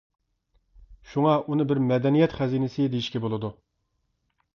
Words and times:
شۇڭا، 1.09 1.33
ئۇنى 1.47 1.67
بىر 1.71 1.81
مەدەنىيەت 1.91 2.33
خەزىنىسى 2.39 2.87
دېيىشكە 2.95 3.23
بولىدۇ. 3.27 3.53